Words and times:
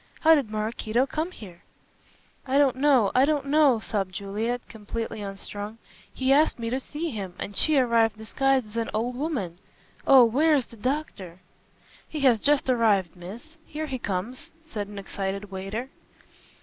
How 0.21 0.33
did 0.33 0.49
Maraquito 0.49 1.05
come 1.05 1.29
here?" 1.29 1.61
"I 2.47 2.57
don't 2.57 2.77
know 2.77 3.11
I 3.13 3.23
don't 3.23 3.45
know," 3.45 3.77
sobbed 3.77 4.15
Juliet, 4.15 4.67
completely 4.67 5.21
unstrung; 5.21 5.77
"he 6.11 6.33
asked 6.33 6.57
me 6.57 6.71
to 6.71 6.79
see 6.79 7.11
him, 7.11 7.35
and 7.37 7.55
she 7.55 7.77
arrived 7.77 8.17
disguised 8.17 8.65
as 8.65 8.77
an 8.77 8.89
old 8.95 9.15
woman. 9.15 9.59
Oh, 10.07 10.25
where 10.25 10.55
is 10.55 10.65
the 10.65 10.75
doctor!" 10.75 11.41
"He 12.09 12.21
has 12.21 12.39
just 12.39 12.67
arrived, 12.67 13.15
miss. 13.15 13.57
Here 13.63 13.85
he 13.85 13.99
comes," 13.99 14.49
said 14.67 14.87
an 14.87 14.97
excited 14.97 15.51
waiter. 15.51 15.91